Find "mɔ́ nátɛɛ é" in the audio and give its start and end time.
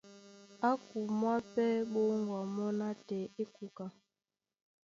2.55-3.43